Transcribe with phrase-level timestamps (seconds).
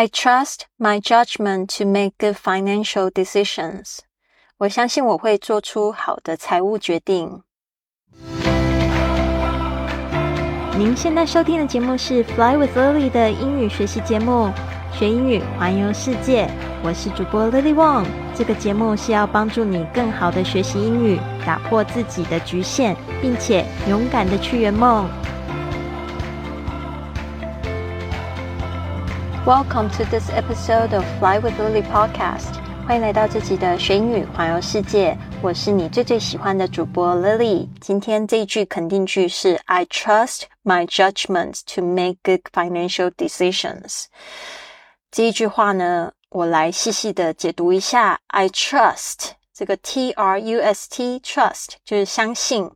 [0.00, 3.98] I trust my judgment to make good financial decisions.
[4.58, 7.42] 我相信我会做出好的财务决定。
[10.78, 14.52] 您现在收听的节目是《Fly with Lily》的英语学习节目，
[14.96, 16.48] 学英语环游世界。
[16.84, 18.06] 我是主播 Lily Wong。
[18.36, 25.10] 这个节目是要帮助你更好的学习英语，打破自己的局限，并且勇敢的去圆梦。
[29.47, 32.55] Welcome to this episode of Fly with Lily podcast。
[32.85, 35.17] 欢迎来到这集的学英语环游世界。
[35.41, 37.69] 我是你最最喜欢的主播 Lily。
[37.79, 44.05] 今天这一句肯定句是 I trust my judgment to make good financial decisions。
[45.11, 48.19] 这一句话呢，我来细细的解读一下。
[48.27, 52.71] I trust 这个 T R U S T trust 就是相信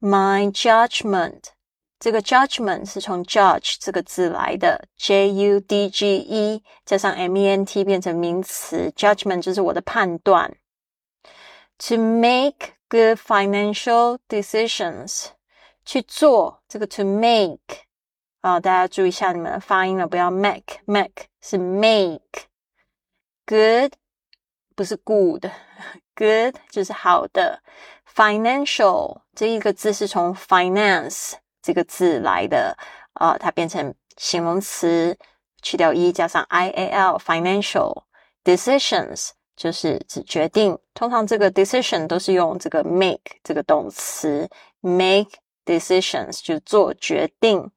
[0.00, 1.42] my judgment。
[2.01, 9.43] 这个 judgment 是从 judge 这个字来的，J U D G E 加上 M E N T 变成名词，judgment
[9.43, 10.57] 就是我的判断。
[11.87, 15.27] To make good financial decisions，
[15.85, 17.85] 去做这个 to make
[18.39, 22.47] 啊，大家注意一下你们的发音了，不要 make，make 是 make。
[23.45, 23.93] Good
[24.75, 27.61] 不是 good，good 就是好的。
[28.11, 31.33] Financial 这一个字是从 finance。
[31.61, 32.77] 这个字来的，
[33.13, 35.17] 呃，它变成形容词，
[35.61, 38.03] 去掉 e 加上 i a l，financial
[38.43, 40.77] decisions 就是指决定。
[40.93, 44.49] 通常这个 decision 都是用这个 make 这个动词
[44.81, 45.29] ，make
[45.65, 47.71] decisions 就做决定。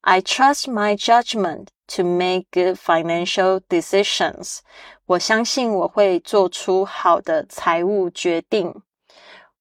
[0.00, 4.60] I trust my judgment to make good financial decisions。
[5.06, 8.74] 我相信我会做出好的财务决定。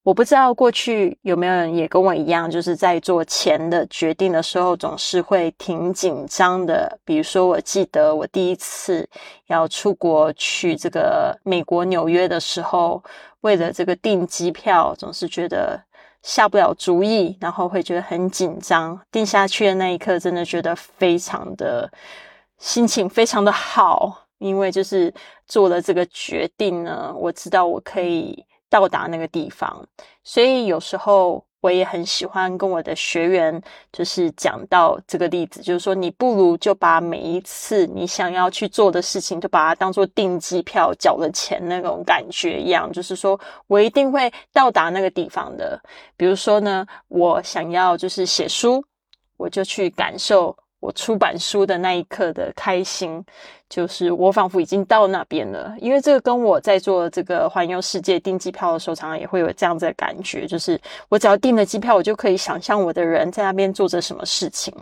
[0.08, 6.98] 我不知道过去有没有人也跟我一样，就是在做钱的决定的时候，总是会挺紧张的。
[7.04, 9.06] 比如说，我记得我第一次
[9.48, 13.04] 要出国去这个美国纽约的时候，
[13.42, 15.78] 为了这个订机票，总是觉得
[16.24, 18.98] 下不了主意，然后会觉得很紧张。
[19.12, 21.92] 定下去的那一刻，真的觉得非常的
[22.58, 25.14] 心情非常的好，因为就是
[25.46, 28.46] 做了这个决定呢，我知道我可以。
[28.70, 29.88] 到达那个地方，
[30.24, 33.62] 所以有时候我也很喜欢跟我的学员，
[33.92, 45.82] 就是讲到这个例子，就是说，你不如就把每一次你想要去做的事情，就把它当做订机票、缴了钱那种感觉一样，就是说我一定会到达那个地方的。
[46.16, 48.84] 比如说呢，我想要就是写书，
[49.38, 50.56] 我就去感受。
[50.80, 53.24] 我出版书的那一刻的开心，
[53.68, 55.76] 就是我仿佛已经到那边了。
[55.80, 60.80] 因为这个跟我在做这个环游世界订机票的时候，常常也会有这样子的感觉，就是
[61.10, 64.74] 我只要订了机票，我就可以想象我的人在那边做着什么事情。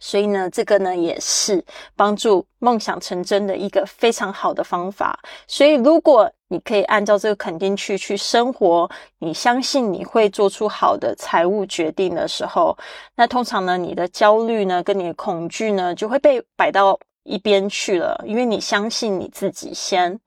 [0.00, 1.62] 所以呢，这个呢也是
[1.94, 5.20] 帮助梦想成真的一个非常好的方法。
[5.46, 12.76] 所以，如果你可以按照这个肯定去去生活，你相信你会做出好的财务决定的时候，
[13.14, 20.18] 那通常呢，你的焦虑呢跟你的恐惧呢就会被摆到一边去了，因为你相信你自己先，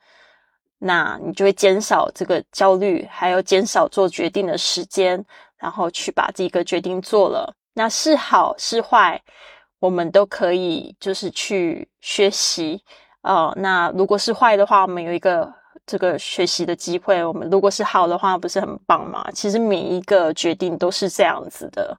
[0.78, 5.26] 那你就会减少这个焦虑，还有减少做决定的时间，
[5.58, 7.54] 然后去把这个决定做了。
[7.74, 9.20] 那是好是坏？
[9.84, 12.82] 我们都可以就是去学习
[13.24, 13.54] 哦。
[13.58, 15.54] 那如果是坏的话，我们有一个
[15.86, 17.22] 这个学习的机会。
[17.22, 19.30] 我们如果是好的话，不是很棒吗？
[19.34, 21.98] 其实每一个决定都是这样子的。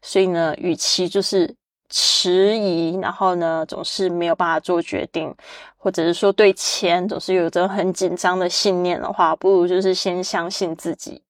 [0.00, 1.52] 所以呢，与其就是
[1.88, 5.34] 迟疑，然后呢总是没有办法做决定，
[5.76, 11.23] 或者是说对钱总是有着很紧张的信念的话，不如就是先相信自己。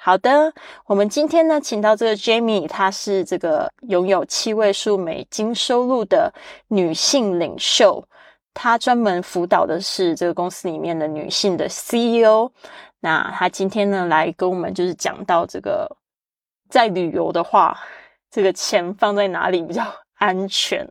[0.00, 0.54] 好的，
[0.86, 6.32] 我们今天呢，请到这个 Jamie，她是这个拥有七位数美金收入的
[6.68, 8.02] 女性领袖，
[8.54, 12.52] 她专门辅导的是这个公司里面的女性的 CEO。
[13.00, 15.96] 那她今天呢，来跟我们就是讲到这个，
[16.70, 17.76] 在旅游的话，
[18.30, 19.84] 这个钱放在哪里比较
[20.14, 20.88] 安全？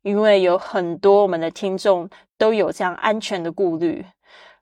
[0.00, 2.08] 因为有很多我们的听众
[2.38, 4.04] 都有这样安全的顾虑，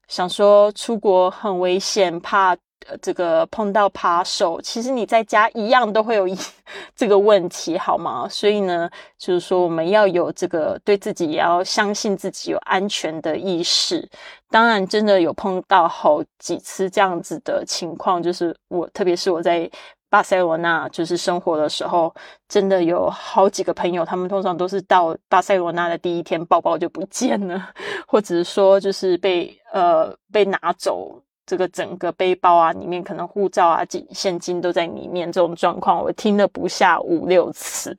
[0.09, 2.57] 想说出国很危险，怕。
[2.87, 6.37] 呃，这个碰到扒手，其实你在家一样都会有一
[6.95, 8.29] 这个问题，好吗？
[8.31, 8.89] 所以呢，
[9.19, 14.09] 就是说我们要有这个对自己也要相信自己有安全的意识。
[14.51, 19.69] 当然，真的有碰到好几次这样子的情况，就是我，特别是我在
[20.09, 22.15] 巴塞罗那就是生活的时候，
[22.49, 27.71] 真的有好几个朋友，他们通常都是到巴塞罗那的第一天，包包就不见了，
[28.07, 31.21] 或者是说就是被呃被拿走。
[31.47, 37.97] 这个整个背包啊，里面可能护照啊、金现金都在里面，这种状况我听了不下五六次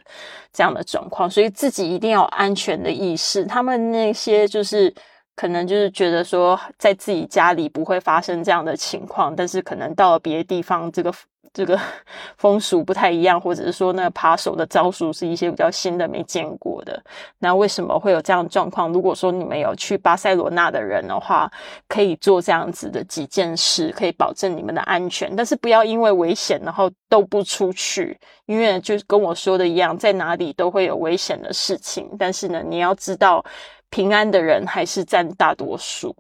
[0.52, 3.46] 这样的状况，所以自己一定要安全的意识。
[3.46, 4.94] 他们那些就是
[5.36, 11.14] 可能就是觉得说，在自己家里不会发生这样的情况，但是可能到了别的地方，这个。
[11.58, 11.80] 这个
[12.38, 17.02] 风俗不太一样，或者是说那个扒手的招数是一些比较新的、没见过的。
[17.40, 18.94] 那为什么会有这样的状况？
[18.94, 21.52] 如果说你们有去巴塞罗那的人的话，
[21.88, 25.36] 可以做这样子的几件事，可以保证你们的安全。
[25.36, 28.16] 但是不要因为危险然后都不出去，
[28.46, 32.08] 因为就跟我说的一样，在哪里都会有危险的事情。
[32.20, 33.44] 但是呢，你要知道，
[33.90, 36.16] 平安的人还是占大多数。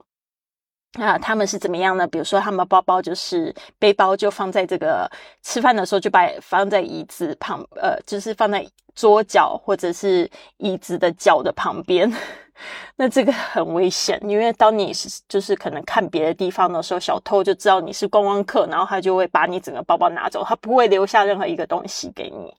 [0.98, 2.08] 啊，他们是怎么样呢？
[2.08, 5.10] 比如说，他们包包就是背包，就放在这个
[5.44, 8.66] 吃饭的时候就把放在椅子旁，呃，就是放在
[8.96, 12.12] 桌角或者是椅子的脚的旁边。
[12.98, 22.52] 那这个很危险，因为当你是就是可能看别的地方的时候，小偷就知道你是观光客，然后他就会把你整个包包拿走，他不会留下任何一个东西给你。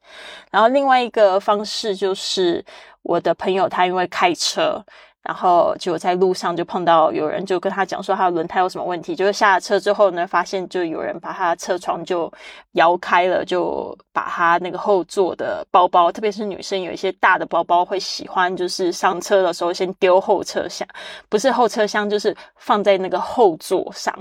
[0.53, 2.65] 然后另外一个方式就是，
[3.03, 4.81] 我的朋友他因为开车。
[5.29, 12.33] 然后就在路上就碰到有人就跟他讲说他的轮胎有什么问题，就是下了车之后呢，发现就有人把他的车窗就
[12.73, 20.89] 摇开了，就把他那个后座的包包，特别是女生有一些大的包包会喜欢，就是上车的时候先丢后车厢，
[21.29, 24.19] 不是后车厢就是放在那个后座上，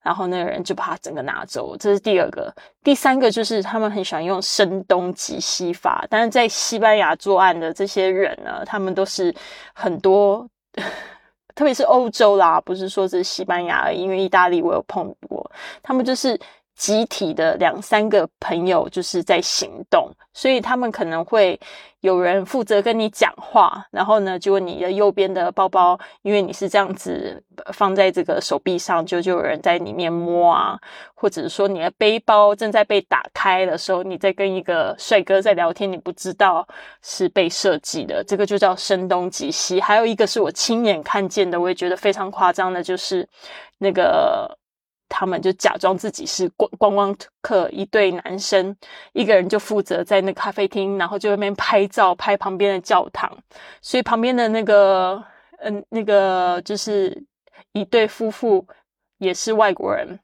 [0.00, 1.76] 然后那个人就把他整个拿走。
[1.76, 2.50] 这是第二个，
[2.86, 9.34] 第三个就是他们很喜欢用声东击西法，但是在西班牙作案的这些人呢，他们都是
[9.74, 10.48] 很多。
[11.56, 15.50] 特别是欧洲啦，不是说是西班牙，因为意大利我有碰过，
[15.82, 16.38] 他们就是
[16.76, 21.58] 集体的两三个朋友就是在行动，所以他们可能会。
[22.00, 27.42] 有人负责跟你讲话，然后呢，就你的右边的包包，因为你是这样子
[27.72, 30.78] 放在这个手臂上，就就有人在里面摸啊，
[31.14, 36.64] 或者是说你的背包正在被打开的时候，你在跟一个帅哥在聊天，你不知道
[37.02, 39.80] 是被设计的，这个就叫声东击西。
[39.80, 43.28] 还有一个是我亲眼看见的，我也觉得非常夸张的，就是
[43.78, 44.56] 那个。
[45.08, 48.76] 他们就假装自己是观观光客，一对男生，
[49.12, 53.30] 一个人就负责在那咖啡厅，然后就那边拍照，拍旁边的教堂。
[53.80, 55.22] 所以旁边的那个，
[55.58, 57.24] 嗯，那个就是
[57.72, 58.66] 一对夫妇，
[59.18, 60.18] 也是外国人。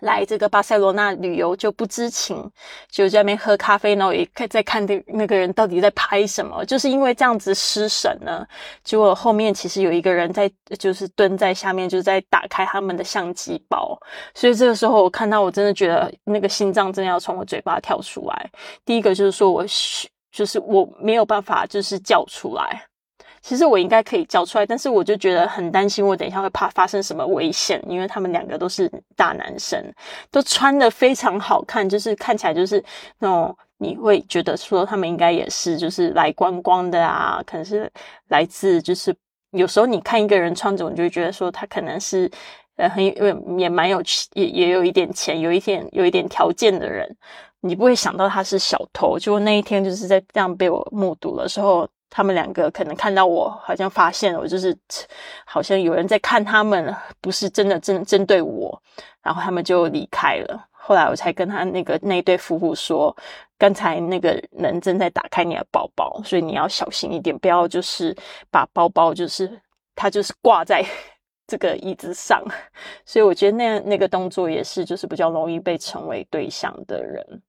[0.00, 2.50] 来这个巴塞罗那旅游就不知情，
[2.90, 6.64] 就在那边喝咖啡，然后也看在看那那个人到底在拍什么。
[6.64, 8.46] 就是因为这样子失神呢，
[8.84, 13.98] 结果后面其实有一个人在，就是蹲在下面，就是在打开他们的相机包。
[14.34, 18.50] 所以这个时候我看到，我真的觉得那个心脏真的要从我嘴巴跳出来。
[18.84, 19.64] 第一个就是说我，
[20.30, 22.86] 就是我没有办法，就是叫出来。
[23.46, 29.80] 其实我应该可以叫出来，但是我就觉得很担心，我等一下会怕发生什么危险，因为他们两个都是大男生，
[30.32, 32.84] 都穿的非常好看，就是看起来就是
[33.20, 37.88] 那种你会觉得说他们应该也是就是来观光的啊，可能是
[38.30, 39.14] 来自就是
[39.52, 42.28] 有时候你看一个人穿着，你就会觉得说他可能是
[42.74, 44.02] 呃很也蛮有
[44.32, 47.16] 也也有一点钱，有一点有一点条件的人，
[47.60, 49.16] 你不会想到他是小偷。
[49.16, 51.88] 就那一天就是在这样被我目睹的时候。
[52.08, 54.76] 他们两个可能看到我，好像发现了我就是
[55.44, 58.80] 好像有人在看他们，不是真的针针对我，
[59.22, 60.66] 然后他们就离开了。
[60.70, 63.14] 后来我才跟他那个那对夫妇说，
[63.58, 68.16] 刚才那个人正在打开你的包包，所以你要小心一点，不要就是
[68.52, 69.60] 把包包就是
[69.96, 70.84] 他就是挂在
[71.46, 72.40] 这个椅子上。
[73.04, 77.42] 所以我觉得那那个动作也是就是比较容易被成为对象的人。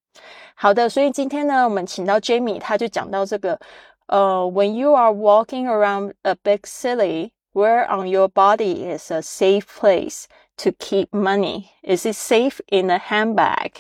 [0.56, 3.60] 好的，所以今天呢，我们请到 Jamie，他就讲到这个。
[4.10, 9.66] Uh, when you are walking around a big city, where on your body is a safe
[9.80, 11.72] place to keep money?
[11.84, 13.72] Is it safe in a handbag?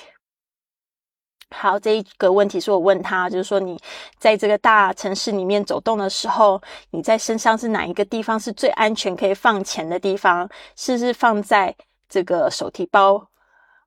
[1.50, 3.80] 好，这一个问题是我问他，就是说你
[4.18, 10.50] 在这个大城市里面走动的时候，你在身上是哪一个地方是最安全可以放钱的地方？
[10.76, 11.74] 是不是放在
[12.10, 13.30] 这个手提包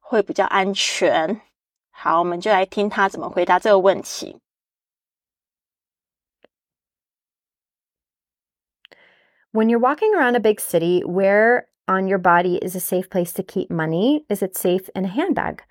[0.00, 1.38] 会比较安全？
[1.90, 4.38] 好，我们就来听他怎么回答这个问题。
[9.52, 13.42] When you're walking around a big city, where on your body is a safe place to
[13.42, 14.24] keep money?
[14.28, 15.64] Is it safe in a handbag?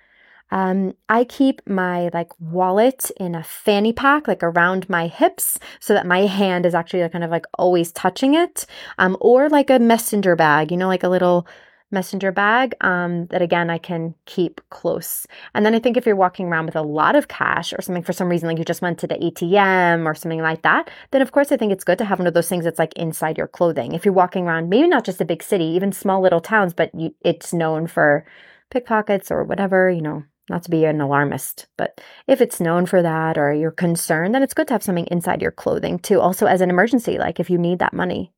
[0.50, 5.94] Um, I keep my like wallet in a fanny pack, like around my hips, so
[5.94, 8.66] that my hand is actually kind of like always touching it,
[8.98, 11.46] um, or like a messenger bag, you know, like a little
[11.90, 15.26] messenger bag um, that again I can keep close.
[15.54, 18.02] And then I think if you're walking around with a lot of cash or something
[18.02, 21.22] for some reason, like you just went to the ATM or something like that, then
[21.22, 23.38] of course I think it's good to have one of those things that's like inside
[23.38, 23.92] your clothing.
[23.92, 26.94] If you're walking around, maybe not just a big city, even small little towns, but
[26.94, 28.24] you, it's known for
[28.70, 33.02] pickpockets or whatever, you know, not to be an alarmist, but if it's known for
[33.02, 36.46] that or you're concerned, then it's good to have something inside your clothing too, also
[36.46, 38.32] as an emergency, like if you need that money.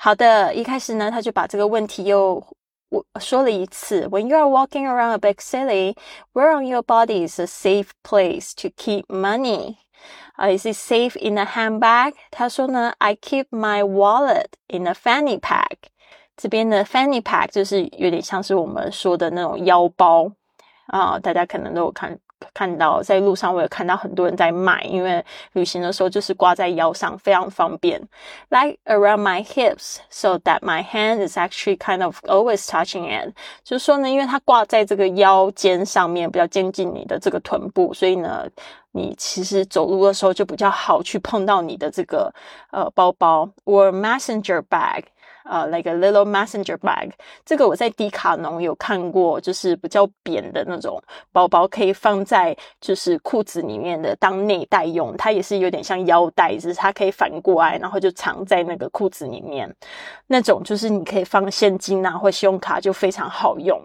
[0.00, 2.42] 好的，一开始呢，他就把这个问题又
[2.90, 4.06] 我说了一次。
[4.08, 5.96] When you are walking around a big city,
[6.32, 9.76] where on your body is a safe place to keep money?
[10.34, 12.12] 啊、uh,，is it safe in a handbag？
[12.30, 15.88] 他说呢，I keep my wallet in a fanny pack。
[16.36, 20.30] 这边的 fanny pack 就是有点像是我们说的那种腰包
[20.88, 22.18] 啊、呃，大家可能都有看
[22.53, 28.01] 看到在路上，我有看到很多人在卖，因为旅行的时候就是挂在腰上，非常方便。
[28.49, 33.33] Like around my hips, so that my hand is actually kind of always touching it。
[33.63, 38.45] 就是说呢，因为它挂在这个腰间上面，比较接近你的这个臀部，所以呢，
[38.91, 42.33] 你其实走路的时候就比较好去碰到你的这个
[42.71, 45.03] 呃包包，or messenger bag。
[45.44, 47.10] 呃、uh,，like a little messenger bag，
[47.44, 59.72] 这个我在迪卡侬有看过，就是比较扁的那种包包，可以放在就是裤子里面的当内袋用，它也是有点像腰带，只是它可以反过来，然后就藏在那个裤子里面，
[60.26, 63.80] 那种就是你可以放现金啊或信用卡就非常好用。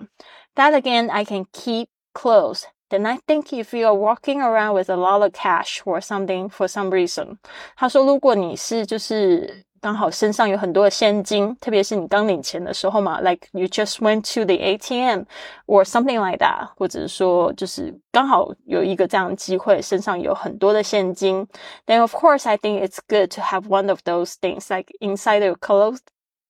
[0.55, 2.63] That again, I can keep close.
[2.89, 6.49] Then I think if you are walking around with a lot of cash or something
[6.49, 7.37] for some reason，
[7.77, 15.25] 他说如果你是就是 刚好身上有很多的现金，特别是你刚领钱的时候嘛，like you just went to the ATM
[15.65, 21.47] or something like that，或者是说就是刚好有一个这样的机会，身上有很多的现金，
[21.87, 25.55] then of course I think it's good to have one of those things like inside your
[25.55, 25.99] clothes,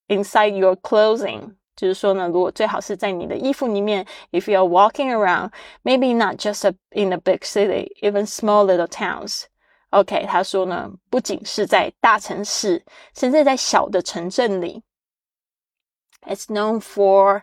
[0.08, 1.54] inside your clothing。
[1.74, 5.50] 就是说呢，如果最好是在你的衣服里面，if you are walking around,
[5.82, 9.44] maybe not just a, in a big city, even small little towns.
[9.91, 12.83] OK，他说呢，不仅是在大城市，
[13.15, 14.83] 甚至在小的城镇里
[16.27, 17.41] ，it's known for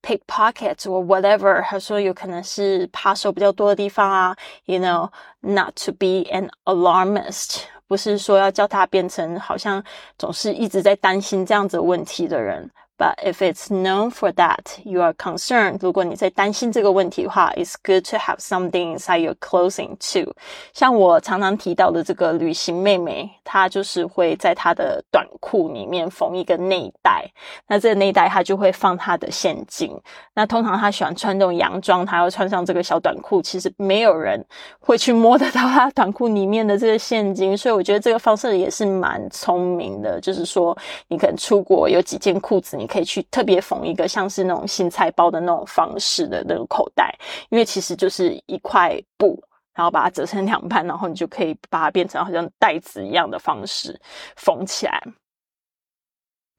[0.00, 1.62] pickpockets or whatever。
[1.62, 4.34] 他说有可能是扒手比较多的地方啊
[4.64, 9.84] ，you know not to be an alarmist，不是说要叫他变成好像
[10.16, 12.70] 总是一直在担心这样子问题的人。
[13.02, 15.78] But if it's known for that, you are concerned.
[15.80, 20.32] 如果你在担心这个问题的话，it's good to have something inside your clothing too.
[20.72, 27.28] 像我常常提到的这个旅行妹妹，她就是会在她的短裤里面缝一个内袋。
[27.66, 29.90] 那这个内袋她就会放她的现金。
[30.34, 34.40] 那通常她喜欢穿这种洋装，她要穿上这个小短裤，其实没有人
[34.78, 37.58] 会去摸得到她短裤里面的这个现金。
[37.58, 40.78] 所以我觉得这个方式也是蛮聪明的，就是说
[41.08, 47.16] 你可能出国有几件裤子，你可以去特别缝一个像是那种新菜包的那种方式的那个口袋，
[47.48, 53.98] 因为其实就是一块布，然后把它折成两半，然后你就可以把它变成好像袋子一样的方式
[54.36, 55.02] 缝起来。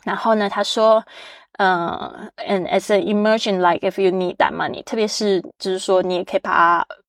[0.03, 1.05] 然后呢，他说，
[1.59, 6.87] 呃，and as an emergent like if you need that money，特别是就是说你也可以把它。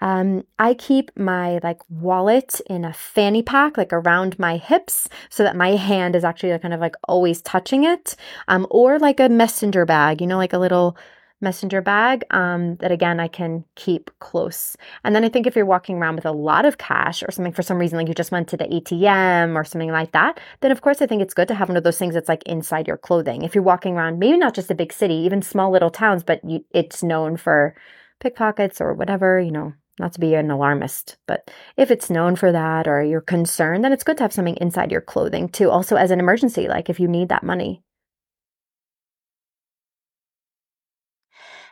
[0.00, 5.42] Um, I keep my like wallet in a fanny pack, like around my hips, so
[5.42, 8.16] that my hand is actually kind of like always touching it.
[8.48, 10.96] Um, or like a messenger bag, you know, like a little
[11.40, 14.76] messenger bag um, that again I can keep close.
[15.04, 17.52] And then I think if you're walking around with a lot of cash or something
[17.52, 20.72] for some reason, like you just went to the ATM or something like that, then
[20.72, 22.88] of course I think it's good to have one of those things that's like inside
[22.88, 23.42] your clothing.
[23.42, 26.44] If you're walking around, maybe not just a big city, even small little towns, but
[26.44, 27.74] you, it's known for
[28.20, 32.51] pickpockets or whatever, you know, not to be an alarmist, but if it's known for
[32.51, 35.95] that or you're concerned, then it's good to have something inside your clothing too, also
[35.95, 37.81] as an emergency, like if you need that money.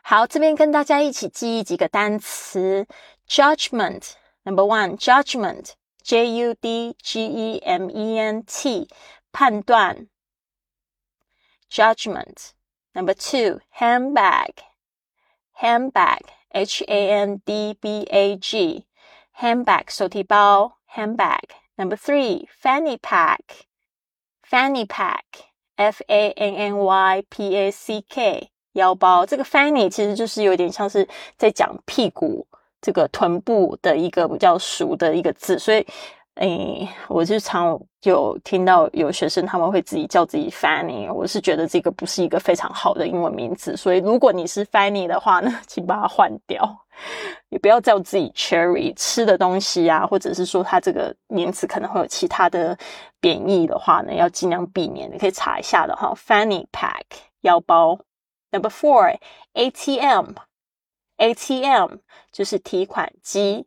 [0.03, 2.87] 好，这边跟大家一起记忆几个单词。
[3.27, 4.13] Judgment
[4.43, 8.87] number one, judgment, J U D G E M E N T，
[9.31, 10.07] 判断。
[11.69, 12.51] Judgment
[12.93, 14.55] number two, handbag,
[15.53, 16.23] handbag.
[16.55, 18.85] H A N D B A G
[19.39, 21.41] handbag 手提包 handbag.
[21.75, 23.39] Number three, fanny pack,
[24.47, 25.23] fanny pack.
[25.77, 29.25] F A N N Y P A C K 腰包。
[29.25, 32.45] 这个 fanny 其实就是有点像是在讲屁股
[32.81, 35.85] 这个臀部的一个比较熟的一个字，所以。
[36.36, 46.84] 诶，我就常有听到有学生他们会自己叫自己 Fanny，我是觉得这个不是一个非常好的英文名字，所以如果你是 Fanny 的话呢，请把它换掉，
[47.48, 52.76] 也不要叫自己 Cherry 吃的东西啊，或者是说它这个名词可能会有其他的
[53.18, 55.10] 贬义的话呢，要尽量避免。
[55.10, 57.04] 你可以查一下的哈，Fanny Pack
[57.40, 57.98] 腰包。
[58.52, 59.16] Number four
[59.54, 60.36] ATM，ATM
[62.30, 63.66] 就是提款机。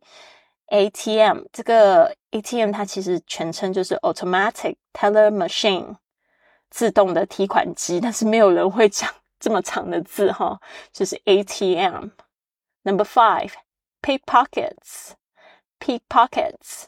[0.69, 5.97] ATM 这个 ATM 它其实全称就是 Automatic Teller Machine，
[6.71, 10.61] 自动的提款机，但是没有人会讲这么长的字哈，
[10.93, 13.53] 就是 ATM。Number five,
[14.03, 15.13] pickpockets,
[15.79, 16.87] pickpockets,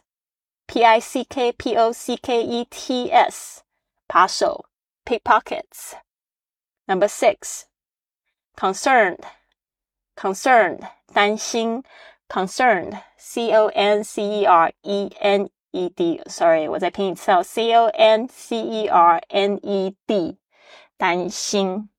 [0.67, 3.61] P I C K P O C K E T S，
[4.07, 4.67] 扒手，
[5.05, 7.65] pickpockets。Number six,
[8.57, 9.25] concerned,
[10.15, 11.83] concerned，担心。
[12.32, 16.22] Concerned, C O N C E R E N E D.
[16.28, 20.38] Sorry，我再拼一次哦，C O N C E R N E D，
[20.98, 21.90] 担心。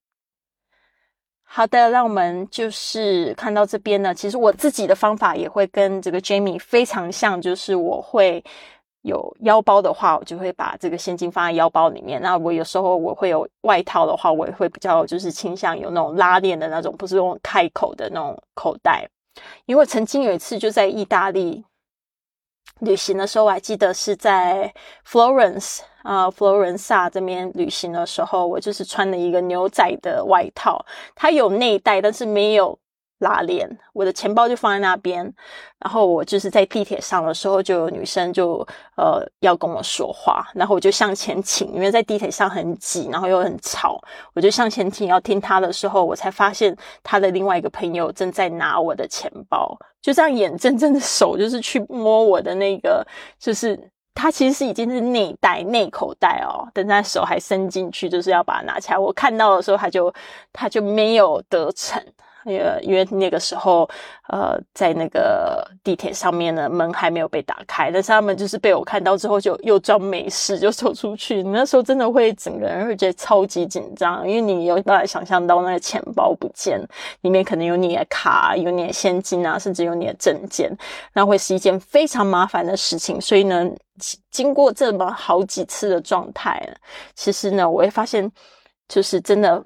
[1.43, 4.15] 好的，让我们就是看到这边呢。
[4.15, 8.43] 其实我自己的方法也会跟这个 Jamie 非常像，就是我会
[9.03, 12.23] 有腰包的话，我就会把这个现金放在腰包里面。
[12.23, 19.07] 那我有时候我会有外套的话，我也会比较就是倾向有那种拉链的那种，不是用开口的那种口袋。
[19.67, 21.65] 因为曾经有一次就在意大利
[22.81, 24.75] 旅行的时候，我还记得是在
[25.07, 30.85] Florence 啊，佛罗伦萨这边旅行的时候，我就是穿了一个牛仔的外套，
[31.15, 32.79] 它有内袋，但是没有。
[33.23, 35.25] 拉链，我的钱包就放在那边，
[35.79, 43.99] 然后我就是在地铁上的时候，就有女生就呃要跟我说话，然后我就向前倾，因为在地铁上很挤，然后又很吵，
[44.35, 53.07] 我就向前倾要听她的时候，我才发现她的另外一个朋友正在拿我的钱包，就这样眼睁睁的手就是去摸我的那个，
[53.39, 53.79] 就是
[54.15, 58.99] 他其实是已经是内袋内口袋哦，但他手还伸进去，就是要把它拿起来。
[58.99, 60.13] 我看到的时候，他就
[60.53, 62.03] 他就没有得逞。
[62.45, 63.89] 因为因为那个时候，
[64.29, 71.43] 呃，在那个地铁上面呢，门还没有被打开，但是他们就是被我看到之后，就又装没事就走出去。
[71.43, 76.81] 那时候真的会整个人会觉得超级紧张，因为你有办法想象到那个钱包不见，
[77.21, 80.71] 里面可能有你的卡、有你的现金啊，甚至有你的证件，
[81.15, 83.21] 那会是一件非常麻烦的事情。
[83.21, 83.71] 所以呢，
[84.31, 86.61] 经过这么好几次的状态，
[87.15, 88.31] 其实呢，我会发现，
[88.89, 89.65] 就是真的。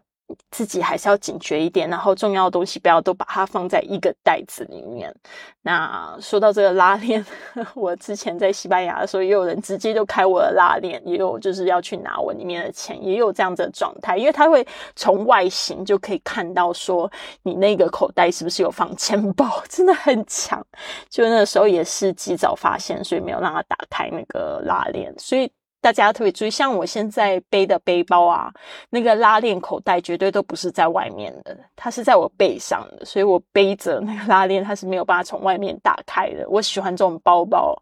[0.51, 5.15] 自己还是要警觉一点，然后重要的东西不要都把它放在一个袋子里面。
[5.63, 7.25] 那说到这个拉链，
[7.75, 17.11] 我之前在西班牙的时候，也有人直接就开我的拉链，也有就是要去拿我里面的钱，也有这样子的状态，因为他会从外形就可以看到说
[17.43, 20.65] 你那个口袋是不是有放钱包，真的很强。
[21.09, 25.51] 就那时候也是及早发现，所以没有让他打开那个拉链，所以。
[25.87, 28.53] 大家特别注意，像我现在背的背包啊，
[28.91, 36.45] 那个拉链口袋绝对都不是在外面的，它是在我背上的，所以我背着那个拉链，它是没有办法从外面打开的。
[36.49, 37.81] 我喜欢这种包包，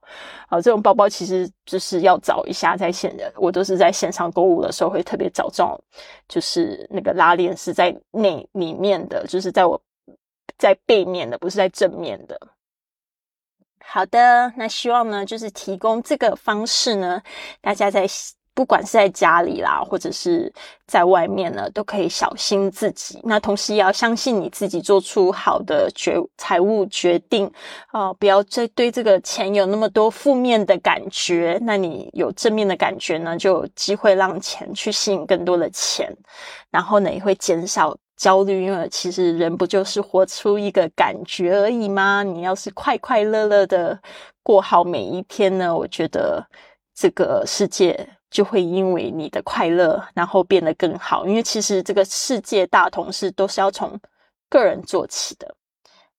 [0.48, 5.80] 啊，这种包包其实就是要找一下，在线的，我都是在线上购物的时候会特别找这种，
[6.28, 9.80] 就是那个拉链是在内里面的，就是在我
[10.58, 12.38] 在背面的，不是在正面的。
[13.86, 17.22] 好的，那希望呢，就是提供这个方式呢，
[17.60, 18.06] 大家在
[18.52, 20.52] 不管是在家里啦，或者是
[20.86, 23.20] 在外面呢，都可以小心自己。
[23.24, 27.50] 那同时也要相信你自己做出好的决财务决定
[27.92, 31.58] 啊，不要再对这个钱有那么多负面的感觉。
[31.62, 36.12] 那你有正面的感觉呢，就有机会让钱去吸引更多的钱，
[36.70, 37.96] 然后呢，也会减少。
[38.16, 42.22] 焦虑，因为其实人不就是活出一个感觉而已吗？
[42.22, 44.00] 你要是快快乐乐的
[44.42, 46.46] 过好每一天呢，我觉得
[46.94, 51.26] 这个世界就会因为你的快乐，然后变得更好。
[51.26, 53.98] 因为其实这个世界大同是都是要从
[54.48, 55.54] 个人做起的。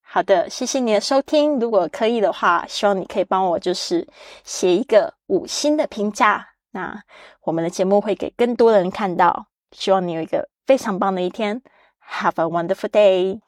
[0.02, 1.58] 好的，谢谢你的收听。
[1.58, 4.06] 如果可以的话，希望你可以帮我就是
[4.44, 7.02] 写一个五星的评价，那
[7.42, 9.46] 我们的节目会给更多的人看到。
[9.72, 11.60] 希望你有一个非常棒的一天。
[12.06, 13.40] Have a wonderful day.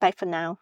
[0.00, 0.58] Bye for now.